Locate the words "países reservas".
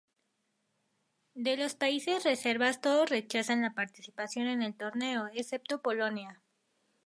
1.75-2.81